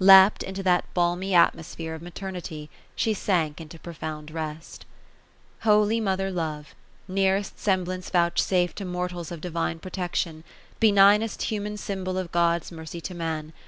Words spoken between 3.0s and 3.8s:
sank into